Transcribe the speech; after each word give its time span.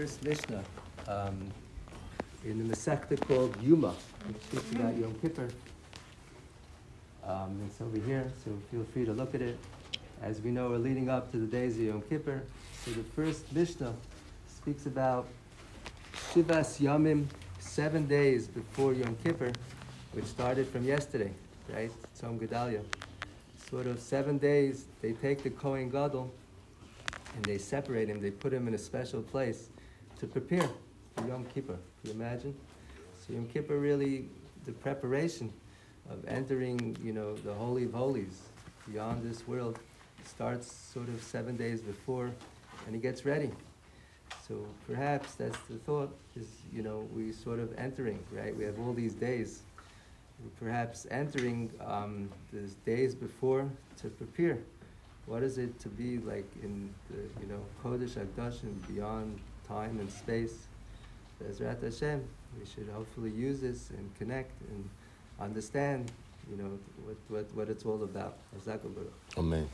first 0.00 0.24
Mishnah 0.24 0.64
um, 1.08 1.46
in 2.46 2.56
the 2.56 2.74
Masechta 2.74 3.20
called 3.28 3.54
Yuma, 3.60 3.94
which 4.26 4.42
speaks 4.44 4.72
about 4.72 4.96
Yom 4.96 5.14
Kippur. 5.20 5.50
Um, 7.22 7.60
it's 7.66 7.82
over 7.82 7.98
here, 8.06 8.32
so 8.42 8.50
feel 8.70 8.82
free 8.94 9.04
to 9.04 9.12
look 9.12 9.34
at 9.34 9.42
it. 9.42 9.58
As 10.22 10.40
we 10.40 10.52
know, 10.52 10.70
we're 10.70 10.78
leading 10.78 11.10
up 11.10 11.30
to 11.32 11.36
the 11.36 11.46
days 11.46 11.76
of 11.76 11.82
Yom 11.82 12.02
Kippur. 12.08 12.42
So 12.82 12.92
the 12.92 13.02
first 13.14 13.52
Mishnah 13.52 13.92
speaks 14.48 14.86
about 14.86 15.28
Shivas 16.32 16.80
Yamim, 16.80 17.26
seven 17.58 18.06
days 18.06 18.48
before 18.48 18.94
Yom 18.94 19.18
Kippur, 19.22 19.52
which 20.12 20.24
started 20.24 20.66
from 20.66 20.86
yesterday, 20.86 21.30
right? 21.68 21.92
Tzom 22.18 22.38
Gedalia. 22.38 22.82
Sort 23.68 23.86
of 23.86 24.00
seven 24.00 24.38
days, 24.38 24.86
they 25.02 25.12
take 25.12 25.42
the 25.42 25.50
Kohen 25.50 25.90
Gadol 25.90 26.32
and 27.36 27.44
they 27.44 27.58
separate 27.58 28.08
him, 28.08 28.22
they 28.22 28.30
put 28.30 28.50
him 28.50 28.66
in 28.66 28.72
a 28.72 28.78
special 28.78 29.20
place 29.20 29.68
to 30.20 30.26
prepare 30.26 30.68
for 31.16 31.26
Yom 31.26 31.46
Kippur. 31.46 31.78
Can 32.02 32.04
you 32.04 32.12
imagine? 32.12 32.54
So 33.26 33.32
Yom 33.32 33.46
Kippur 33.46 33.78
really, 33.78 34.28
the 34.66 34.72
preparation 34.72 35.50
of 36.10 36.22
entering, 36.28 36.94
you 37.02 37.14
know, 37.14 37.34
the 37.36 37.54
Holy 37.54 37.84
of 37.84 37.94
Holies, 37.94 38.42
beyond 38.90 39.22
this 39.22 39.48
world, 39.48 39.78
starts 40.26 40.70
sort 40.70 41.08
of 41.08 41.22
seven 41.22 41.56
days 41.56 41.80
before, 41.80 42.30
and 42.84 42.94
he 42.94 43.00
gets 43.00 43.24
ready. 43.24 43.50
So 44.46 44.66
perhaps 44.86 45.34
that's 45.36 45.58
the 45.70 45.76
thought, 45.78 46.14
is, 46.36 46.48
you 46.70 46.82
know, 46.82 47.08
we 47.14 47.32
sort 47.32 47.58
of 47.58 47.72
entering, 47.78 48.22
right? 48.30 48.54
We 48.54 48.64
have 48.64 48.78
all 48.78 48.92
these 48.92 49.14
days. 49.14 49.62
Perhaps 50.58 51.06
entering 51.10 51.70
um, 51.86 52.28
these 52.52 52.74
days 52.86 53.14
before 53.14 53.68
to 54.02 54.08
prepare. 54.08 54.58
What 55.26 55.42
is 55.42 55.56
it 55.58 55.78
to 55.80 55.88
be 55.88 56.18
like 56.18 56.48
in 56.62 56.92
the, 57.10 57.22
you 57.40 57.46
know, 57.46 57.60
Kodesh 57.82 58.16
and 58.16 58.88
beyond 58.88 59.38
time 59.70 60.00
and 60.00 60.10
space? 60.10 60.66
Bezrat 61.42 61.82
Hashem, 61.82 62.22
we 62.58 62.66
should 62.66 62.88
hopefully 62.92 63.30
use 63.30 63.60
this 63.60 63.90
and 63.90 64.10
connect 64.18 64.60
and 64.62 64.88
understand, 65.40 66.10
you 66.50 66.56
know, 66.56 66.78
what, 67.04 67.16
what, 67.28 67.54
what 67.54 67.68
it's 67.70 67.86
all 67.86 68.02
about. 68.02 68.36
Amen. 69.38 69.68